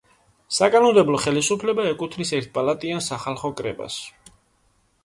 [0.59, 4.01] საკანონმდებლო ხელისუფლება ეკუთვნის ერთპალატიან სახალხო კრებას.